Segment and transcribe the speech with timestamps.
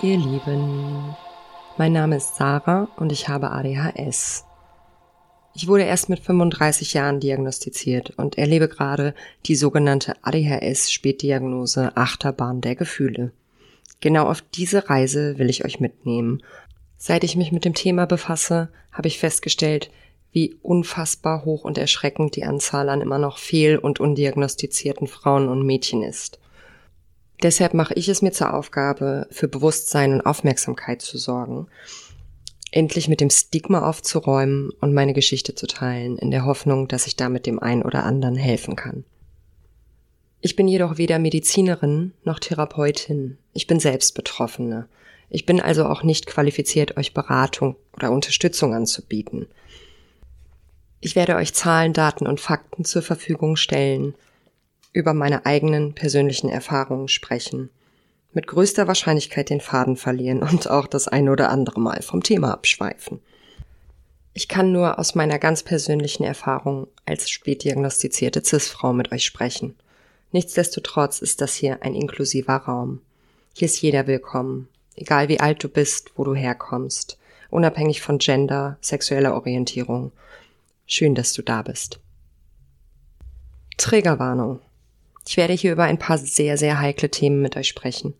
[0.00, 1.16] Ihr Lieben,
[1.76, 4.44] mein Name ist Sarah und ich habe ADHS.
[5.56, 9.12] Ich wurde erst mit 35 Jahren diagnostiziert und erlebe gerade
[9.46, 13.32] die sogenannte ADHS-Spätdiagnose Achterbahn der Gefühle.
[13.98, 16.44] Genau auf diese Reise will ich euch mitnehmen.
[16.96, 19.90] Seit ich mich mit dem Thema befasse, habe ich festgestellt,
[20.30, 25.66] wie unfassbar hoch und erschreckend die Anzahl an immer noch fehl- und undiagnostizierten Frauen und
[25.66, 26.38] Mädchen ist.
[27.42, 31.68] Deshalb mache ich es mir zur Aufgabe, für Bewusstsein und Aufmerksamkeit zu sorgen,
[32.72, 37.16] endlich mit dem Stigma aufzuräumen und meine Geschichte zu teilen, in der Hoffnung, dass ich
[37.16, 39.04] damit dem einen oder anderen helfen kann.
[40.40, 43.38] Ich bin jedoch weder Medizinerin noch Therapeutin.
[43.54, 44.88] Ich bin selbst Betroffene.
[45.30, 49.46] Ich bin also auch nicht qualifiziert, euch Beratung oder Unterstützung anzubieten.
[51.00, 54.14] Ich werde euch Zahlen, Daten und Fakten zur Verfügung stellen,
[54.98, 57.70] über meine eigenen persönlichen Erfahrungen sprechen,
[58.32, 62.52] mit größter Wahrscheinlichkeit den Faden verlieren und auch das eine oder andere Mal vom Thema
[62.52, 63.20] abschweifen.
[64.34, 69.76] Ich kann nur aus meiner ganz persönlichen Erfahrung als spätdiagnostizierte CIS-Frau mit euch sprechen.
[70.32, 73.00] Nichtsdestotrotz ist das hier ein inklusiver Raum.
[73.56, 77.18] Hier ist jeder willkommen, egal wie alt du bist, wo du herkommst,
[77.50, 80.10] unabhängig von Gender, sexueller Orientierung.
[80.86, 82.00] Schön, dass du da bist.
[83.76, 84.60] Trägerwarnung.
[85.30, 88.14] Ich werde hier über ein paar sehr, sehr heikle Themen mit euch sprechen.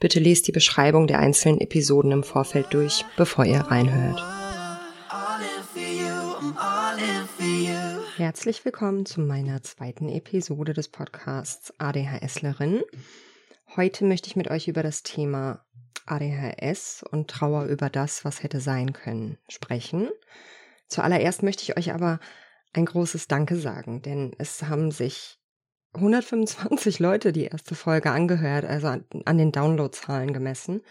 [0.00, 4.20] Bitte lest die Beschreibung der einzelnen Episoden im Vorfeld durch, bevor ihr reinhört.
[8.16, 12.82] Herzlich willkommen zu meiner zweiten Episode des Podcasts ADHSlerin.
[13.76, 15.64] Heute möchte ich mit euch über das Thema
[16.06, 20.08] ADHS und Trauer über das, was hätte sein können, sprechen.
[20.88, 22.18] Zuallererst möchte ich euch aber
[22.72, 25.37] ein großes Danke sagen, denn es haben sich
[25.94, 30.82] 125 Leute die erste Folge angehört, also an, an den Downloadzahlen gemessen.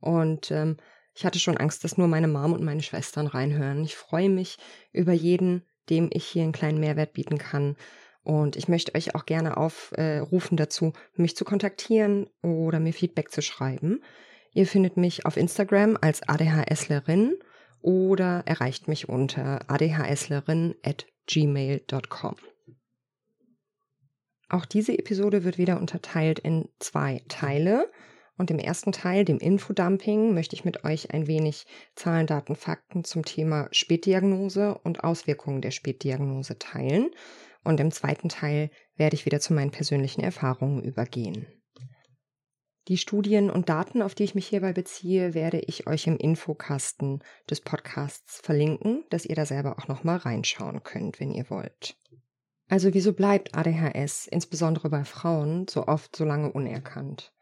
[0.00, 0.76] Und ähm,
[1.14, 3.84] ich hatte schon Angst, dass nur meine Mom und meine Schwestern reinhören.
[3.84, 4.58] Ich freue mich
[4.92, 7.76] über jeden, dem ich hier einen kleinen Mehrwert bieten kann.
[8.24, 13.30] Und ich möchte euch auch gerne aufrufen äh, dazu, mich zu kontaktieren oder mir Feedback
[13.30, 14.00] zu schreiben.
[14.54, 17.36] Ihr findet mich auf Instagram als ADHSlerin
[17.80, 22.36] oder erreicht mich unter adhslerin at gmail.com.
[24.52, 27.90] Auch diese Episode wird wieder unterteilt in zwei Teile.
[28.36, 31.64] Und im ersten Teil, dem Infodumping, möchte ich mit euch ein wenig
[31.94, 37.10] Zahlen, Daten, Fakten zum Thema Spätdiagnose und Auswirkungen der Spätdiagnose teilen.
[37.64, 41.46] Und im zweiten Teil werde ich wieder zu meinen persönlichen Erfahrungen übergehen.
[42.88, 47.22] Die Studien und Daten, auf die ich mich hierbei beziehe, werde ich euch im Infokasten
[47.48, 51.96] des Podcasts verlinken, dass ihr da selber auch nochmal reinschauen könnt, wenn ihr wollt.
[52.72, 57.34] Also wieso bleibt ADHS, insbesondere bei Frauen, so oft so lange unerkannt?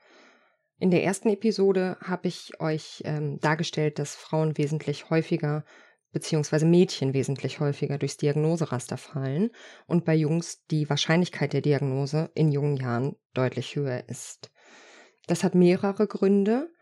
[0.80, 5.64] In der ersten Episode habe ich euch ähm, dargestellt, dass Frauen wesentlich häufiger
[6.10, 9.50] beziehungsweise Mädchen wesentlich häufiger durchs Diagnoseraster fallen
[9.86, 14.50] und bei Jungs die Wahrscheinlichkeit der Diagnose in jungen Jahren deutlich höher ist.
[15.28, 16.72] Das hat mehrere Gründe.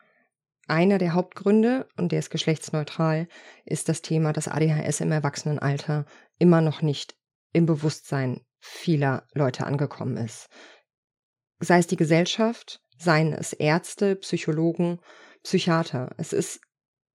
[0.68, 3.28] Einer der Hauptgründe, und der ist geschlechtsneutral,
[3.66, 6.06] ist das Thema, dass ADHS im Erwachsenenalter
[6.38, 7.17] immer noch nicht
[7.52, 10.48] im Bewusstsein vieler Leute angekommen ist.
[11.60, 15.00] Sei es die Gesellschaft, seien es Ärzte, Psychologen,
[15.42, 16.14] Psychiater.
[16.16, 16.60] Es ist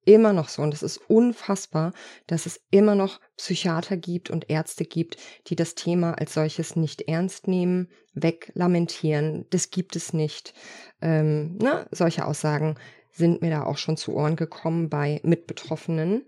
[0.05, 1.93] immer noch so und es ist unfassbar,
[2.27, 5.17] dass es immer noch Psychiater gibt und Ärzte gibt,
[5.47, 10.53] die das Thema als solches nicht ernst nehmen, weglamentieren, das gibt es nicht.
[11.01, 12.75] Ähm, na, solche Aussagen
[13.11, 16.25] sind mir da auch schon zu Ohren gekommen bei Mitbetroffenen.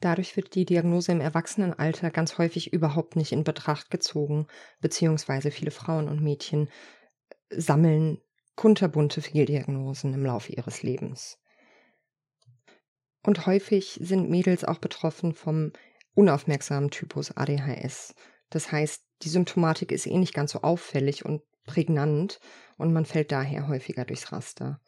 [0.00, 4.46] Dadurch wird die Diagnose im Erwachsenenalter ganz häufig überhaupt nicht in Betracht gezogen,
[4.80, 6.68] beziehungsweise viele Frauen und Mädchen
[7.50, 8.20] sammeln
[8.56, 11.38] kunterbunte Fehldiagnosen im Laufe ihres Lebens.
[13.22, 15.72] Und häufig sind Mädels auch betroffen vom
[16.14, 18.14] unaufmerksamen Typus ADHS.
[18.50, 22.40] Das heißt, die Symptomatik ist eh nicht ganz so auffällig und prägnant
[22.76, 24.80] und man fällt daher häufiger durchs Raster.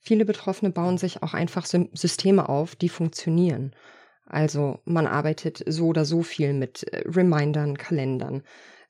[0.00, 3.74] Viele Betroffene bauen sich auch einfach Systeme auf, die funktionieren.
[4.24, 8.42] Also man arbeitet so oder so viel mit äh, Remindern, Kalendern.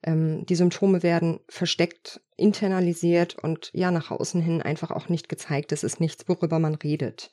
[0.03, 5.73] Ähm, die Symptome werden versteckt, internalisiert und ja nach außen hin einfach auch nicht gezeigt.
[5.73, 7.31] Es ist nichts, worüber man redet.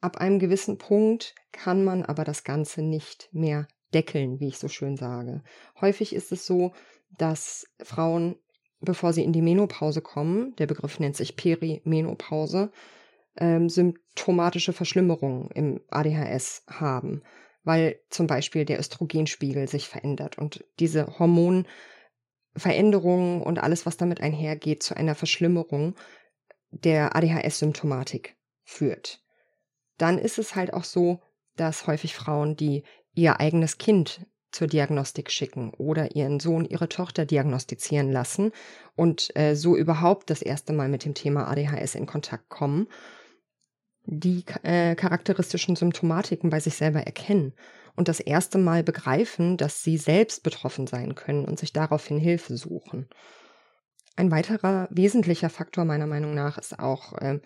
[0.00, 4.68] Ab einem gewissen Punkt kann man aber das Ganze nicht mehr deckeln, wie ich so
[4.68, 5.42] schön sage.
[5.80, 6.72] Häufig ist es so,
[7.18, 8.36] dass Frauen
[8.82, 12.70] bevor sie in die Menopause kommen, der Begriff nennt sich Perimenopause,
[13.36, 17.22] ähm, symptomatische Verschlimmerungen im ADHS haben,
[17.64, 21.66] weil zum Beispiel der Östrogenspiegel sich verändert und diese Hormon
[22.54, 25.94] Veränderungen und alles, was damit einhergeht, zu einer Verschlimmerung
[26.70, 29.22] der ADHS-Symptomatik führt.
[29.96, 31.22] Dann ist es halt auch so,
[31.56, 32.84] dass häufig Frauen, die
[33.14, 38.52] ihr eigenes Kind zur Diagnostik schicken oder ihren Sohn, ihre Tochter diagnostizieren lassen
[38.94, 42.86] und äh, so überhaupt das erste Mal mit dem Thema ADHS in Kontakt kommen,
[44.04, 47.54] die äh, charakteristischen Symptomatiken bei sich selber erkennen
[47.96, 52.56] und das erste Mal begreifen, dass sie selbst betroffen sein können und sich daraufhin Hilfe
[52.56, 53.08] suchen.
[54.16, 57.40] Ein weiterer wesentlicher Faktor meiner Meinung nach ist auch, äh,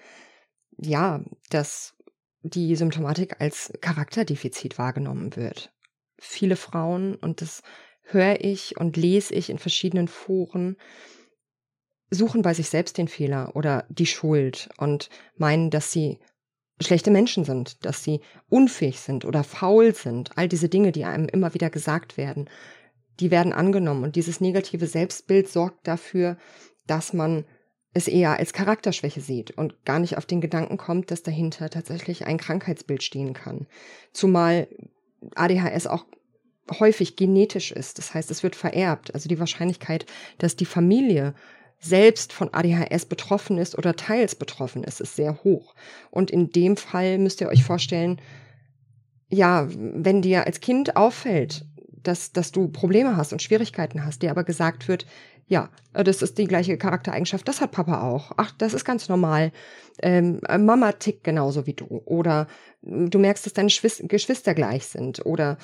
[0.79, 1.95] ja, dass
[2.43, 5.73] die Symptomatik als Charakterdefizit wahrgenommen wird.
[6.19, 7.63] Viele Frauen, und das
[8.03, 10.77] höre ich und lese ich in verschiedenen Foren,
[12.11, 16.19] suchen bei sich selbst den Fehler oder die Schuld und meinen, dass sie
[16.81, 20.37] schlechte Menschen sind, dass sie unfähig sind oder faul sind.
[20.37, 22.49] All diese Dinge, die einem immer wieder gesagt werden,
[23.19, 24.05] die werden angenommen.
[24.05, 26.37] Und dieses negative Selbstbild sorgt dafür,
[26.87, 27.45] dass man
[27.95, 32.27] es eher als Charakterschwäche sieht und gar nicht auf den Gedanken kommt, dass dahinter tatsächlich
[32.27, 33.67] ein Krankheitsbild stehen kann.
[34.13, 34.69] Zumal
[35.35, 36.07] ADHS auch
[36.81, 37.99] häufig genetisch ist.
[37.99, 39.15] Das heißt, es wird vererbt.
[39.15, 40.07] Also die Wahrscheinlichkeit,
[40.39, 41.35] dass die Familie
[41.79, 45.75] selbst von ADHS betroffen ist oder teils betroffen ist, ist sehr hoch.
[46.11, 48.21] Und in dem Fall müsst ihr euch vorstellen,
[49.29, 51.65] ja, wenn dir als Kind auffällt,
[52.07, 55.07] dass, dass du Probleme hast und Schwierigkeiten hast, dir aber gesagt wird,
[55.49, 58.33] ja, das ist die gleiche Charaktereigenschaft, das hat Papa auch.
[58.37, 59.53] Ach, das ist ganz normal.
[60.03, 62.03] Ähm, Mama tickt genauso wie du.
[62.05, 62.49] Oder
[62.83, 65.25] du merkst, dass deine Geschwister gleich sind.
[65.25, 65.59] Oder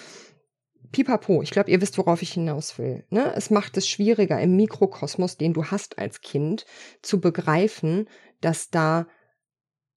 [0.92, 3.04] pipapo, ich glaube, ihr wisst, worauf ich hinaus will.
[3.10, 3.32] Ne?
[3.34, 6.64] Es macht es schwieriger im Mikrokosmos, den du hast als Kind,
[7.02, 8.08] zu begreifen,
[8.40, 9.08] dass da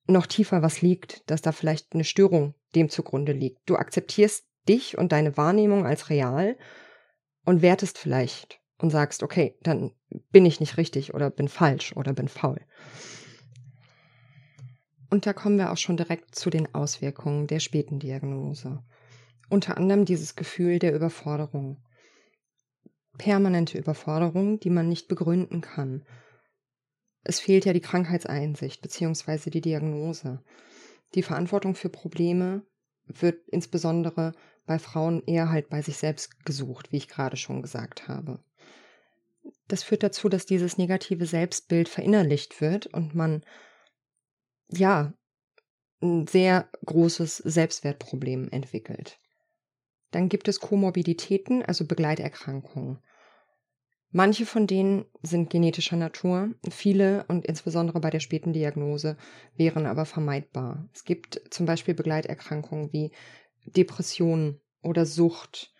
[0.07, 3.69] noch tiefer was liegt, dass da vielleicht eine Störung dem zugrunde liegt.
[3.69, 6.57] Du akzeptierst dich und deine Wahrnehmung als real
[7.45, 9.91] und wertest vielleicht und sagst, okay, dann
[10.31, 12.59] bin ich nicht richtig oder bin falsch oder bin faul.
[15.09, 18.83] Und da kommen wir auch schon direkt zu den Auswirkungen der späten Diagnose.
[19.49, 21.83] Unter anderem dieses Gefühl der Überforderung.
[23.17, 26.03] Permanente Überforderung, die man nicht begründen kann.
[27.23, 29.49] Es fehlt ja die Krankheitseinsicht bzw.
[29.49, 30.43] die Diagnose.
[31.13, 32.65] Die Verantwortung für Probleme
[33.05, 34.33] wird insbesondere
[34.65, 38.43] bei Frauen eher halt bei sich selbst gesucht, wie ich gerade schon gesagt habe.
[39.67, 43.43] Das führt dazu, dass dieses negative Selbstbild verinnerlicht wird und man
[44.69, 45.13] ja
[46.01, 49.19] ein sehr großes Selbstwertproblem entwickelt.
[50.11, 52.99] Dann gibt es Komorbiditäten, also Begleiterkrankungen.
[54.11, 59.17] Manche von denen sind genetischer Natur, viele und insbesondere bei der späten Diagnose
[59.57, 60.87] wären aber vermeidbar.
[60.93, 63.11] Es gibt zum Beispiel Begleiterkrankungen wie
[63.65, 65.73] Depressionen oder Sucht,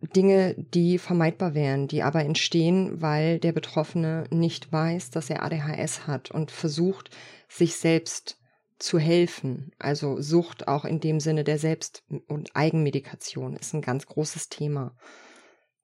[0.00, 6.06] Dinge, die vermeidbar wären, die aber entstehen, weil der Betroffene nicht weiß, dass er ADHS
[6.06, 7.10] hat und versucht,
[7.48, 8.38] sich selbst
[8.78, 9.72] zu helfen.
[9.78, 14.96] Also Sucht auch in dem Sinne der Selbst- und Eigenmedikation ist ein ganz großes Thema.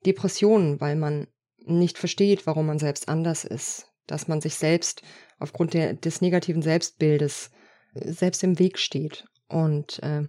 [0.06, 1.26] Depressionen, weil man
[1.64, 5.02] nicht versteht, warum man selbst anders ist, dass man sich selbst
[5.38, 7.50] aufgrund der, des negativen Selbstbildes
[7.94, 10.28] äh, selbst im Weg steht und äh,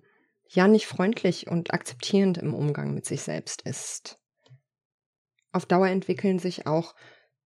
[0.50, 4.20] ja nicht freundlich und akzeptierend im Umgang mit sich selbst ist.
[5.52, 6.96] Auf Dauer entwickeln sich auch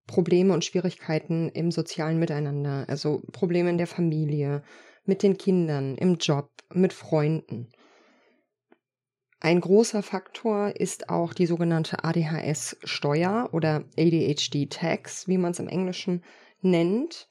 [0.07, 4.63] Probleme und Schwierigkeiten im sozialen Miteinander, also Probleme in der Familie,
[5.05, 7.69] mit den Kindern, im Job, mit Freunden.
[9.39, 16.23] Ein großer Faktor ist auch die sogenannte ADHS-Steuer oder ADHD-Tax, wie man es im Englischen
[16.61, 17.29] nennt.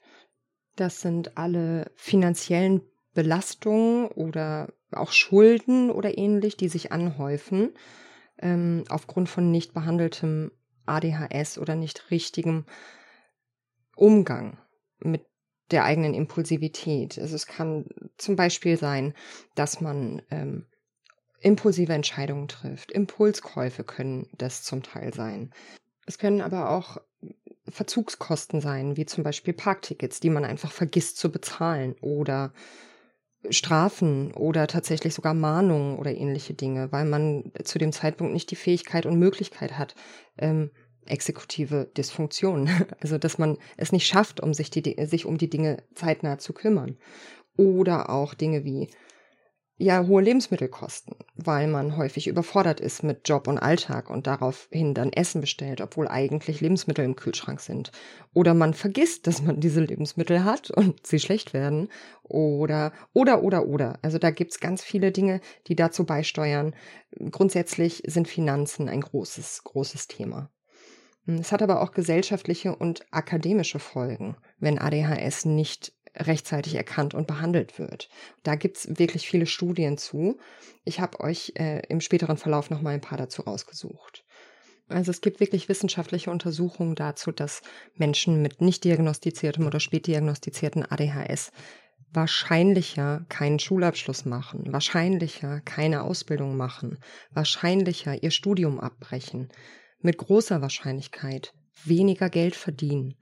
[0.75, 2.81] Das sind alle finanziellen
[3.13, 7.73] Belastungen oder auch Schulden oder ähnlich, die sich anhäufen
[8.41, 10.51] ähm, aufgrund von nicht behandeltem
[10.85, 12.65] ADHS oder nicht richtigem
[13.95, 14.57] Umgang
[14.99, 15.25] mit
[15.71, 17.19] der eigenen Impulsivität.
[17.19, 17.85] Also es kann
[18.17, 19.13] zum Beispiel sein,
[19.55, 20.65] dass man ähm,
[21.41, 22.91] impulsive Entscheidungen trifft.
[22.91, 25.53] Impulskäufe können das zum Teil sein.
[26.07, 26.97] Es können aber auch
[27.67, 32.51] Verzugskosten sein, wie zum Beispiel Parktickets, die man einfach vergisst zu bezahlen oder
[33.49, 38.55] Strafen oder tatsächlich sogar Mahnungen oder ähnliche Dinge, weil man zu dem Zeitpunkt nicht die
[38.55, 39.95] Fähigkeit und Möglichkeit hat,
[40.37, 40.71] ähm,
[41.05, 42.69] exekutive Dysfunktion.
[43.01, 46.53] Also, dass man es nicht schafft, um sich, die, sich um die Dinge zeitnah zu
[46.53, 46.97] kümmern.
[47.55, 48.89] Oder auch Dinge wie
[49.81, 55.13] ja, hohe Lebensmittelkosten, weil man häufig überfordert ist mit Job und Alltag und daraufhin dann
[55.13, 57.93] Essen bestellt, obwohl eigentlich Lebensmittel im Kühlschrank sind.
[58.33, 61.87] Oder man vergisst, dass man diese Lebensmittel hat und sie schlecht werden.
[62.23, 63.99] Oder, oder, oder, oder.
[64.01, 66.75] Also da gibt's ganz viele Dinge, die dazu beisteuern.
[67.31, 70.51] Grundsätzlich sind Finanzen ein großes, großes Thema.
[71.25, 77.79] Es hat aber auch gesellschaftliche und akademische Folgen, wenn ADHS nicht rechtzeitig erkannt und behandelt
[77.79, 78.09] wird.
[78.43, 80.37] Da gibt's wirklich viele Studien zu.
[80.83, 84.25] Ich habe euch äh, im späteren Verlauf noch mal ein paar dazu rausgesucht.
[84.87, 87.61] Also es gibt wirklich wissenschaftliche Untersuchungen dazu, dass
[87.95, 91.51] Menschen mit nicht diagnostiziertem oder spät diagnostizierten ADHS
[92.11, 96.97] wahrscheinlicher keinen Schulabschluss machen, wahrscheinlicher keine Ausbildung machen,
[97.29, 99.49] wahrscheinlicher ihr Studium abbrechen,
[100.01, 101.53] mit großer Wahrscheinlichkeit
[101.85, 103.15] weniger Geld verdienen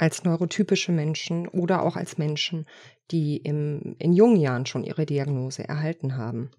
[0.00, 2.66] als neurotypische Menschen oder auch als Menschen,
[3.10, 6.50] die im, in jungen Jahren schon ihre Diagnose erhalten haben.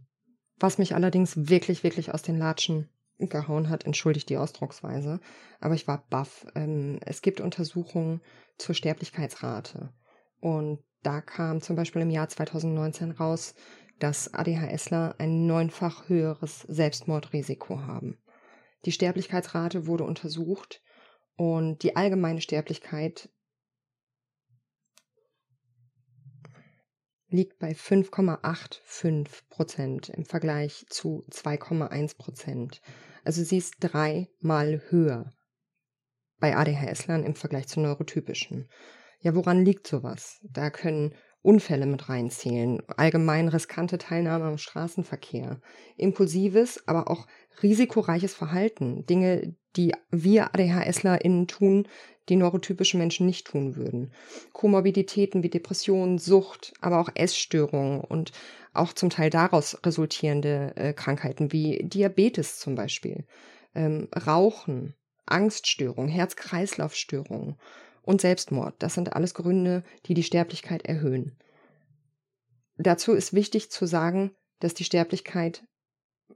[0.60, 5.20] Was mich allerdings wirklich, wirklich aus den Latschen gehauen hat, entschuldigt die Ausdrucksweise,
[5.60, 6.46] aber ich war baff.
[6.54, 8.22] Ähm, es gibt Untersuchungen
[8.60, 9.92] zur Sterblichkeitsrate
[10.40, 13.56] und da kam zum Beispiel im Jahr 2019 raus,
[13.98, 18.20] dass ADHSler ein neunfach höheres Selbstmordrisiko haben.
[18.86, 20.84] Die Sterblichkeitsrate wurde untersucht
[21.42, 23.28] und die allgemeine Sterblichkeit
[27.30, 32.84] liegt bei 5,85 Prozent im Vergleich zu 2,1 Prozent.
[33.24, 35.34] Also sie ist dreimal höher
[36.38, 38.70] bei ADHS-Lern im Vergleich zu neurotypischen.
[39.20, 40.40] Ja, woran liegt sowas?
[40.44, 45.60] Da können Unfälle mit reinzählen, allgemein riskante Teilnahme am Straßenverkehr,
[45.98, 47.26] impulsives, aber auch
[47.64, 51.88] risikoreiches Verhalten, Dinge, die wir ADHSlerInnen tun,
[52.30, 54.14] die neurotypische Menschen nicht tun würden.
[54.54, 58.32] Komorbiditäten wie Depressionen, Sucht, aber auch Essstörungen und
[58.74, 63.26] auch zum Teil daraus resultierende äh, Krankheiten wie Diabetes zum Beispiel,
[63.76, 67.58] ähm, Rauchen, Angststörungen, Herz-Kreislauf-Störungen
[68.04, 68.76] und Selbstmord.
[68.80, 71.38] Das sind alles Gründe, die die Sterblichkeit erhöhen.
[72.78, 75.64] Dazu ist wichtig zu sagen, dass die Sterblichkeit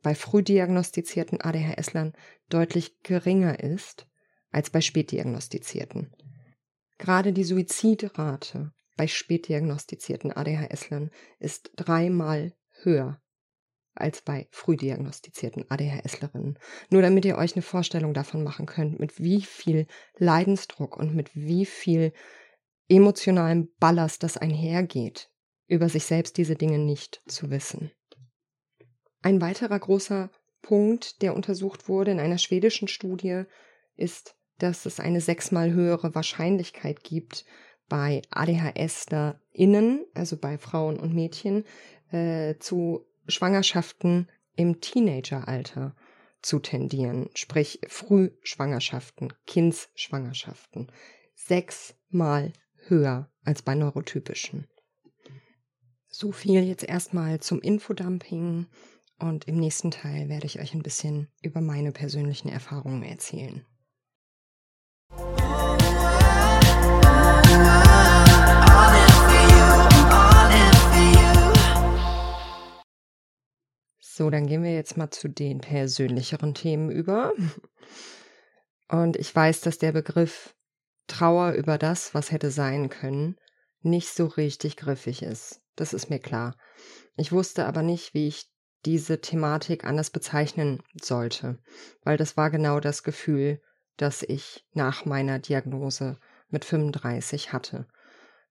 [0.02, 2.14] bei früh diagnostizierten ADHS-Lern
[2.50, 4.08] deutlich geringer ist
[4.52, 6.16] als bei spätdiagnostizierten.
[6.98, 13.22] Gerade die Suizidrate bei spätdiagnostizierten ADHS-Lern ist dreimal höher
[13.96, 16.60] als bei früh diagnostizierten ADHSlerinnen.
[16.90, 19.88] Nur damit ihr euch eine Vorstellung davon machen könnt, mit wie viel
[20.18, 22.12] Leidensdruck und mit wie viel
[22.90, 25.32] emotionalem Ballast das einhergeht,
[25.68, 27.92] über sich selbst diese Dinge nicht zu wissen.
[29.26, 30.30] Ein weiterer großer
[30.62, 33.46] Punkt, der untersucht wurde in einer schwedischen Studie,
[33.96, 37.44] ist, dass es eine sechsmal höhere Wahrscheinlichkeit gibt,
[37.90, 41.64] bei ADHSlerInnen, also bei Frauen und Mädchen,
[42.12, 45.96] äh, zu Schwangerschaften im Teenageralter
[46.44, 50.92] zu tendieren, sprich Frühschwangerschaften, Kindsschwangerschaften,
[51.34, 52.54] sechsmal
[52.86, 54.68] höher als bei neurotypischen.
[56.10, 58.68] So viel jetzt erstmal zum Infodumping
[59.20, 63.66] und im nächsten Teil werde ich euch ein bisschen über meine persönlichen Erfahrungen erzählen.
[74.00, 77.34] So, dann gehen wir jetzt mal zu den persönlicheren Themen über.
[78.88, 80.56] Und ich weiß, dass der Begriff
[81.08, 83.36] Trauer über das, was hätte sein können,
[83.82, 85.62] nicht so richtig griffig ist.
[85.76, 86.56] Das ist mir klar.
[87.18, 88.50] Ich wusste aber nicht, wie ich
[88.86, 91.58] diese Thematik anders bezeichnen sollte,
[92.04, 93.62] weil das war genau das Gefühl,
[93.98, 97.88] das ich nach meiner Diagnose mit 35 hatte.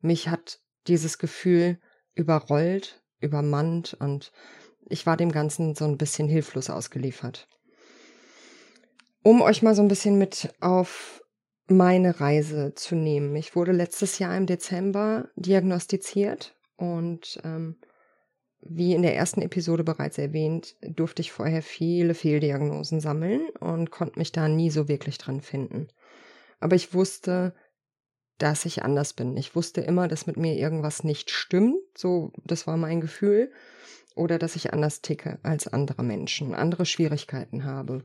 [0.00, 1.78] Mich hat dieses Gefühl
[2.14, 4.32] überrollt, übermannt und
[4.86, 7.48] ich war dem Ganzen so ein bisschen hilflos ausgeliefert.
[9.22, 11.22] Um euch mal so ein bisschen mit auf
[11.66, 13.34] meine Reise zu nehmen.
[13.36, 17.76] Ich wurde letztes Jahr im Dezember diagnostiziert und ähm,
[18.66, 24.18] wie in der ersten Episode bereits erwähnt, durfte ich vorher viele Fehldiagnosen sammeln und konnte
[24.18, 25.88] mich da nie so wirklich dran finden.
[26.60, 27.54] Aber ich wusste,
[28.38, 29.36] dass ich anders bin.
[29.36, 31.76] Ich wusste immer, dass mit mir irgendwas nicht stimmt.
[31.96, 33.52] So, das war mein Gefühl
[34.16, 38.04] oder dass ich anders ticke als andere Menschen, andere Schwierigkeiten habe.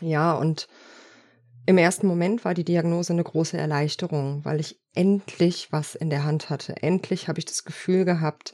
[0.00, 0.68] Ja, und
[1.66, 6.24] im ersten Moment war die Diagnose eine große Erleichterung, weil ich endlich was in der
[6.24, 6.82] Hand hatte.
[6.82, 8.52] Endlich habe ich das Gefühl gehabt,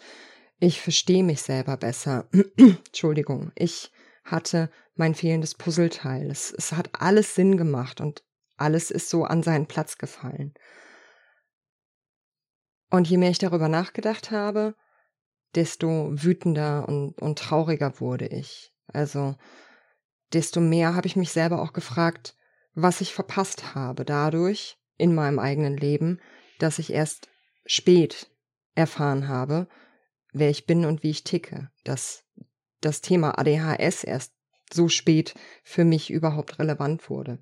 [0.61, 2.29] ich verstehe mich selber besser.
[2.57, 3.91] Entschuldigung, ich
[4.25, 6.31] hatte mein fehlendes Puzzleteil.
[6.31, 8.23] Es, es hat alles Sinn gemacht und
[8.57, 10.55] alles ist so an seinen Platz gefallen.
[12.91, 14.75] Und je mehr ich darüber nachgedacht habe,
[15.55, 18.75] desto wütender und, und trauriger wurde ich.
[18.89, 19.37] Also
[20.33, 22.37] desto mehr habe ich mich selber auch gefragt,
[22.75, 26.21] was ich verpasst habe dadurch in meinem eigenen Leben,
[26.59, 27.29] dass ich erst
[27.65, 28.31] spät
[28.75, 29.69] erfahren habe,
[30.33, 32.25] wer ich bin und wie ich ticke, dass
[32.81, 34.33] das Thema ADHS erst
[34.73, 37.39] so spät für mich überhaupt relevant wurde.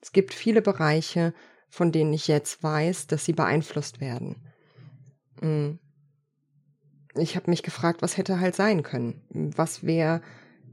[0.00, 1.34] Es gibt viele Bereiche,
[1.68, 4.36] von denen ich jetzt weiß, dass sie beeinflusst werden.
[5.40, 5.78] Mm.
[7.14, 9.22] Ich habe mich gefragt, was hätte halt sein können?
[9.54, 10.22] Was wäre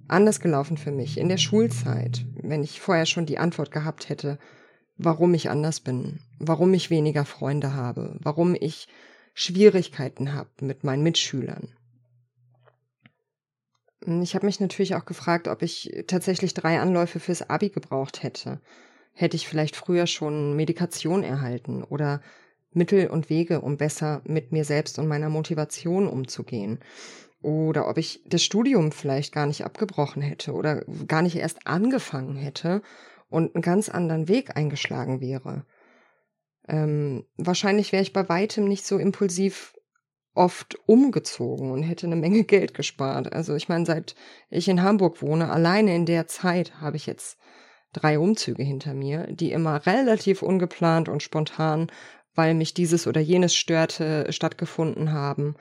[0.07, 4.39] anders gelaufen für mich in der Schulzeit, wenn ich vorher schon die Antwort gehabt hätte,
[4.97, 8.87] warum ich anders bin, warum ich weniger Freunde habe, warum ich
[9.41, 11.69] Schwierigkeiten habe mit meinen Mitschülern.
[14.21, 18.59] Ich habe mich natürlich auch gefragt, ob ich tatsächlich drei Anläufe fürs Abi gebraucht hätte.
[19.13, 22.21] Hätte ich vielleicht früher schon Medikation erhalten oder
[22.73, 26.79] Mittel und Wege, um besser mit mir selbst und meiner Motivation umzugehen.
[27.41, 32.35] Oder ob ich das Studium vielleicht gar nicht abgebrochen hätte oder gar nicht erst angefangen
[32.35, 32.81] hätte
[33.29, 35.63] und einen ganz anderen Weg eingeschlagen wäre.
[36.69, 39.73] Ähm, wahrscheinlich wäre ich bei weitem nicht so impulsiv
[40.35, 43.33] oft umgezogen und hätte eine Menge Geld gespart.
[43.33, 44.15] Also ich meine, seit
[44.49, 47.37] ich in Hamburg wohne, alleine in der Zeit habe ich jetzt
[47.91, 51.91] drei Umzüge hinter mir, die immer relativ ungeplant und spontan,
[52.35, 55.55] weil mich dieses oder jenes störte, stattgefunden haben.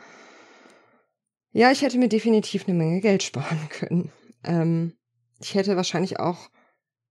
[1.53, 4.13] Ja, ich hätte mir definitiv eine Menge Geld sparen können.
[4.45, 4.93] Ähm,
[5.41, 6.51] ich hätte wahrscheinlich auch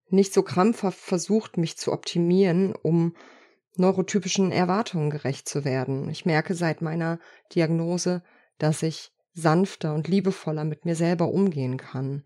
[0.10, 3.16] nicht so krampfhaft versucht, mich zu optimieren, um
[3.80, 6.10] neurotypischen Erwartungen gerecht zu werden.
[6.10, 7.20] Ich merke seit meiner
[7.54, 8.24] Diagnose,
[8.58, 12.24] dass ich sanfter und liebevoller mit mir selber umgehen kann,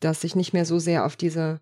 [0.00, 1.60] dass ich nicht mehr so sehr auf diese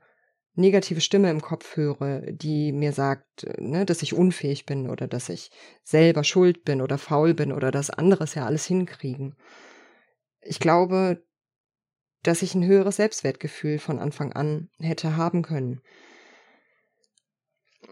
[0.55, 5.29] negative Stimme im Kopf höre, die mir sagt, ne, dass ich unfähig bin oder dass
[5.29, 5.51] ich
[5.83, 9.35] selber schuld bin oder faul bin oder dass anderes ja alles hinkriegen.
[10.41, 11.25] Ich glaube,
[12.23, 15.81] dass ich ein höheres Selbstwertgefühl von Anfang an hätte haben können.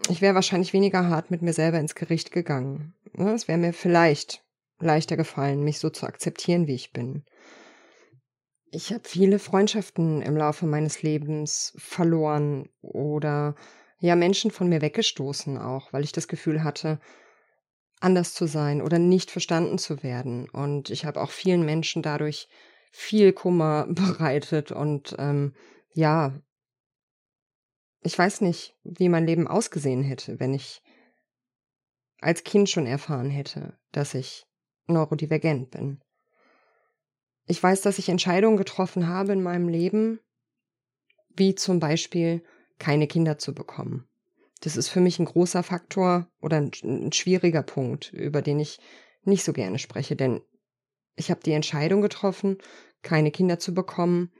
[0.09, 2.93] Ich wäre wahrscheinlich weniger hart mit mir selber ins Gericht gegangen.
[3.17, 4.43] Es wäre mir vielleicht
[4.79, 7.23] leichter gefallen, mich so zu akzeptieren, wie ich bin.
[8.71, 13.55] Ich habe viele Freundschaften im Laufe meines Lebens verloren oder
[13.99, 16.99] ja Menschen von mir weggestoßen auch, weil ich das Gefühl hatte,
[17.99, 20.49] anders zu sein oder nicht verstanden zu werden.
[20.49, 22.49] Und ich habe auch vielen Menschen dadurch
[22.91, 25.53] viel Kummer bereitet und ähm,
[25.93, 26.33] ja,
[28.03, 30.81] ich weiß nicht, wie mein Leben ausgesehen hätte, wenn ich
[32.19, 34.45] als Kind schon erfahren hätte, dass ich
[34.87, 36.01] neurodivergent bin.
[37.45, 40.19] Ich weiß, dass ich Entscheidungen getroffen habe in meinem Leben,
[41.35, 42.43] wie zum Beispiel
[42.79, 44.07] keine Kinder zu bekommen.
[44.61, 48.79] Das ist für mich ein großer Faktor oder ein, ein schwieriger Punkt, über den ich
[49.23, 50.41] nicht so gerne spreche, denn
[51.15, 52.57] ich habe die Entscheidung getroffen,
[53.01, 54.31] keine Kinder zu bekommen,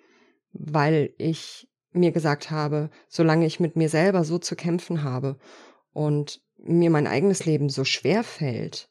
[0.53, 5.37] weil ich mir gesagt habe, solange ich mit mir selber so zu kämpfen habe
[5.91, 8.89] und mir mein eigenes Leben so schwer fällt,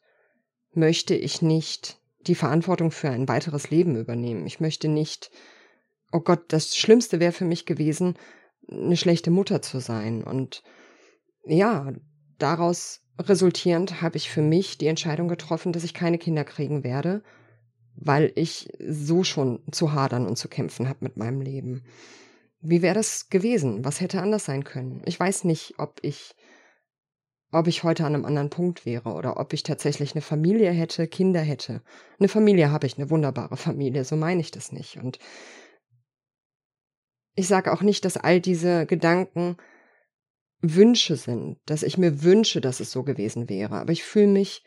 [0.73, 4.45] möchte ich nicht die Verantwortung für ein weiteres Leben übernehmen.
[4.45, 5.31] Ich möchte nicht,
[6.11, 8.15] oh Gott, das Schlimmste wäre für mich gewesen,
[8.69, 10.23] eine schlechte Mutter zu sein.
[10.23, 10.63] Und
[11.45, 11.93] ja,
[12.37, 17.23] daraus resultierend habe ich für mich die Entscheidung getroffen, dass ich keine Kinder kriegen werde
[17.95, 21.83] weil ich so schon zu hadern und zu kämpfen habe mit meinem Leben.
[22.65, 23.83] Wie wäre das gewesen?
[23.83, 25.01] Was hätte anders sein können?
[25.05, 26.33] Ich weiß nicht, ob ich
[27.51, 31.07] ob ich heute an einem anderen Punkt wäre oder ob ich tatsächlich eine Familie hätte,
[31.07, 31.83] Kinder hätte.
[32.17, 34.97] Eine Familie habe ich, eine wunderbare Familie, so meine ich das nicht.
[34.97, 35.19] Und
[37.35, 39.57] ich sage auch nicht, dass all diese Gedanken
[40.61, 43.75] Wünsche sind, dass ich mir wünsche, dass es so gewesen wäre.
[43.75, 44.63] Aber ich fühle mich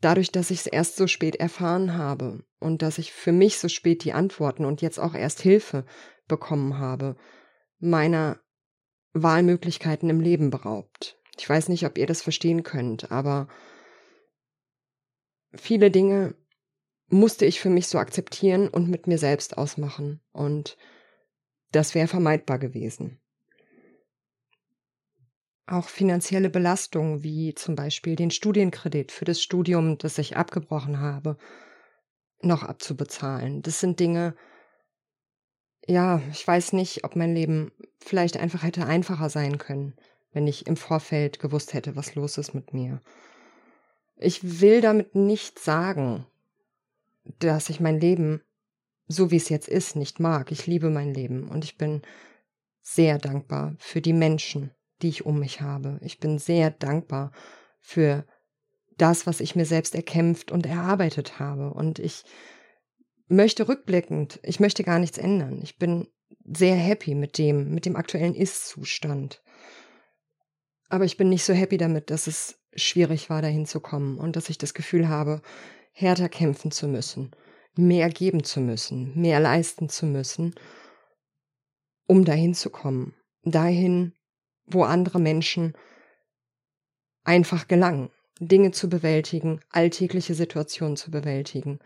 [0.00, 3.68] dadurch, dass ich es erst so spät erfahren habe und dass ich für mich so
[3.68, 5.84] spät die Antworten und jetzt auch erst Hilfe
[6.30, 7.16] bekommen habe,
[7.78, 8.40] meiner
[9.12, 11.18] Wahlmöglichkeiten im Leben beraubt.
[11.36, 13.48] Ich weiß nicht, ob ihr das verstehen könnt, aber
[15.54, 16.34] viele Dinge
[17.08, 20.20] musste ich für mich so akzeptieren und mit mir selbst ausmachen.
[20.32, 20.76] Und
[21.72, 23.20] das wäre vermeidbar gewesen.
[25.66, 31.36] Auch finanzielle Belastungen wie zum Beispiel den Studienkredit für das Studium, das ich abgebrochen habe,
[32.42, 33.62] noch abzubezahlen.
[33.62, 34.34] Das sind Dinge,
[35.86, 39.94] ja, ich weiß nicht, ob mein Leben vielleicht einfach hätte einfacher sein können,
[40.32, 43.00] wenn ich im Vorfeld gewusst hätte, was los ist mit mir.
[44.16, 46.26] Ich will damit nicht sagen,
[47.38, 48.42] dass ich mein Leben,
[49.08, 50.52] so wie es jetzt ist, nicht mag.
[50.52, 52.02] Ich liebe mein Leben und ich bin
[52.82, 54.70] sehr dankbar für die Menschen,
[55.02, 55.98] die ich um mich habe.
[56.02, 57.32] Ich bin sehr dankbar
[57.80, 58.24] für
[58.96, 61.72] das, was ich mir selbst erkämpft und erarbeitet habe.
[61.72, 62.24] Und ich
[63.30, 65.60] möchte rückblickend, ich möchte gar nichts ändern.
[65.62, 66.08] Ich bin
[66.44, 69.42] sehr happy mit dem, mit dem aktuellen Ist-Zustand.
[70.88, 74.36] Aber ich bin nicht so happy damit, dass es schwierig war, dahin zu kommen und
[74.36, 75.42] dass ich das Gefühl habe,
[75.92, 77.30] härter kämpfen zu müssen,
[77.76, 80.54] mehr geben zu müssen, mehr leisten zu müssen,
[82.06, 83.14] um dahin zu kommen.
[83.44, 84.12] Dahin,
[84.66, 85.74] wo andere Menschen
[87.22, 91.78] einfach gelangen, Dinge zu bewältigen, alltägliche Situationen zu bewältigen,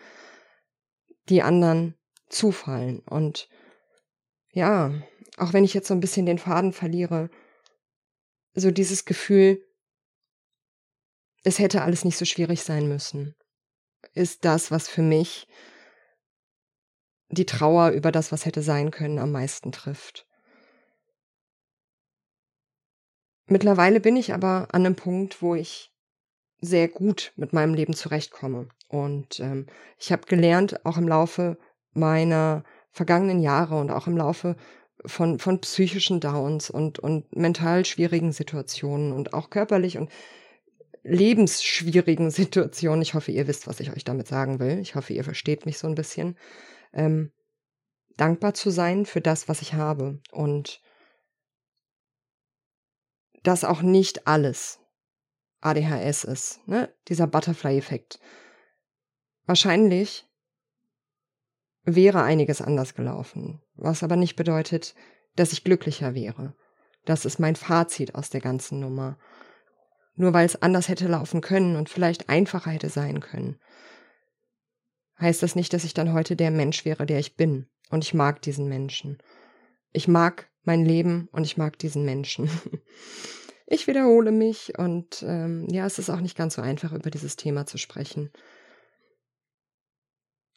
[1.28, 1.94] die anderen
[2.28, 3.00] zufallen.
[3.00, 3.48] Und
[4.50, 4.92] ja,
[5.36, 7.30] auch wenn ich jetzt so ein bisschen den Faden verliere,
[8.54, 9.64] so dieses Gefühl,
[11.42, 13.34] es hätte alles nicht so schwierig sein müssen,
[14.12, 15.46] ist das, was für mich
[17.28, 20.26] die Trauer über das, was hätte sein können, am meisten trifft.
[23.46, 25.93] Mittlerweile bin ich aber an einem Punkt, wo ich
[26.64, 28.68] sehr gut mit meinem Leben zurechtkomme.
[28.88, 29.66] Und ähm,
[29.98, 31.58] ich habe gelernt, auch im Laufe
[31.92, 34.56] meiner vergangenen Jahre und auch im Laufe
[35.04, 40.10] von, von psychischen Downs und, und mental schwierigen Situationen und auch körperlich und
[41.02, 43.02] lebensschwierigen Situationen.
[43.02, 44.78] Ich hoffe, ihr wisst, was ich euch damit sagen will.
[44.78, 46.36] Ich hoffe, ihr versteht mich so ein bisschen.
[46.92, 47.32] Ähm,
[48.16, 50.80] dankbar zu sein für das, was ich habe und
[53.42, 54.80] dass auch nicht alles
[55.64, 56.92] ADHS ist, ne?
[57.08, 58.20] Dieser Butterfly-Effekt.
[59.46, 60.26] Wahrscheinlich
[61.84, 64.94] wäre einiges anders gelaufen, was aber nicht bedeutet,
[65.36, 66.54] dass ich glücklicher wäre.
[67.04, 69.18] Das ist mein Fazit aus der ganzen Nummer.
[70.16, 73.58] Nur weil es anders hätte laufen können und vielleicht einfacher hätte sein können,
[75.20, 77.66] heißt das nicht, dass ich dann heute der Mensch wäre, der ich bin.
[77.90, 79.18] Und ich mag diesen Menschen.
[79.92, 82.48] Ich mag mein Leben und ich mag diesen Menschen.
[83.66, 87.36] Ich wiederhole mich und ähm, ja, es ist auch nicht ganz so einfach, über dieses
[87.36, 88.30] Thema zu sprechen.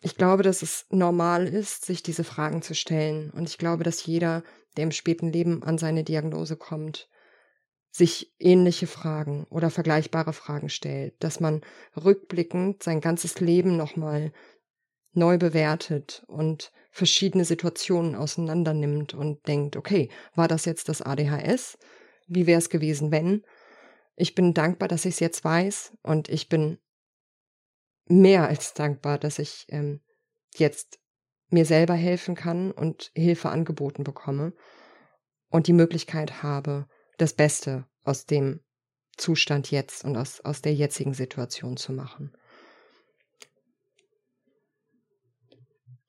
[0.02, 3.32] Ich glaube, dass es normal ist, sich diese Fragen zu stellen.
[3.32, 4.44] Und ich glaube, dass jeder,
[4.76, 7.10] der im späten Leben an seine Diagnose kommt,
[7.90, 11.62] sich ähnliche Fragen oder vergleichbare Fragen stellt, dass man
[11.96, 14.32] rückblickend sein ganzes Leben nochmal
[15.14, 21.80] neu bewertet und verschiedene Situationen auseinander nimmt und denkt, okay, war das jetzt das ADHS?
[22.28, 23.44] Wie wäre es gewesen, wenn?
[24.16, 26.80] Ich bin dankbar, dass ich es jetzt weiß und ich bin
[28.06, 30.02] mehr als dankbar, dass ich ähm,
[30.56, 31.00] jetzt
[31.50, 34.54] mir selber helfen kann und Hilfe angeboten bekomme
[35.50, 36.88] und die Möglichkeit habe,
[37.18, 38.62] das Beste aus dem
[39.18, 42.34] Zustand jetzt und aus, aus der jetzigen Situation zu machen.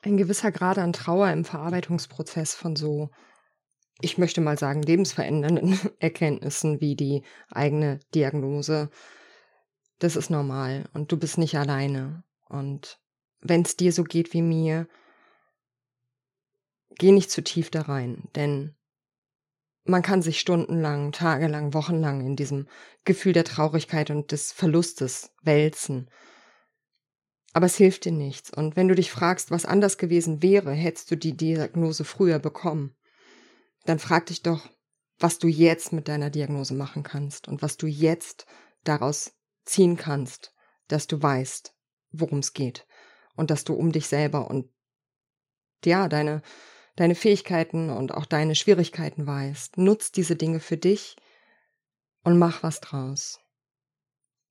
[0.01, 3.11] Ein gewisser Grad an Trauer im Verarbeitungsprozess von so,
[4.01, 8.91] ich möchte mal sagen, lebensverändernden Erkenntnissen wie die eigene Diagnose
[9.99, 12.23] das ist normal und du bist nicht alleine.
[12.49, 13.01] Und
[13.41, 14.89] wenn es dir so geht wie mir,
[16.97, 18.75] geh nicht zu tief da rein, denn
[19.85, 22.69] man kann sich stundenlang, tagelang, wochenlang in diesem
[23.05, 26.11] Gefühl der Traurigkeit und des Verlustes wälzen.
[27.55, 28.51] Aber es hilft dir nichts.
[28.51, 32.95] Und wenn du dich fragst, was anders gewesen wäre, hättest du die Diagnose früher bekommen,
[33.85, 34.69] dann frag dich doch,
[35.19, 38.47] was du jetzt mit deiner Diagnose machen kannst und was du jetzt
[38.85, 39.33] daraus
[39.65, 40.55] ziehen kannst,
[40.87, 41.75] dass du weißt,
[42.13, 42.87] worum es geht
[43.37, 44.71] und dass du um dich selber und
[45.85, 46.43] ja, deine,
[46.97, 49.79] deine Fähigkeiten und auch deine Schwierigkeiten weißt.
[49.79, 51.17] Nutz diese Dinge für dich
[52.25, 53.41] und mach was draus.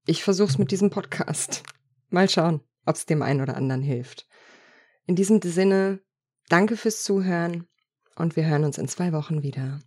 [0.05, 1.63] Ich versuch's mit diesem Podcast.
[2.09, 4.27] Mal schauen, ob es dem einen oder anderen hilft.
[5.05, 5.99] In diesem Sinne,
[6.47, 7.67] danke fürs Zuhören
[8.17, 9.79] und wir hören uns in zwei Wochen wieder.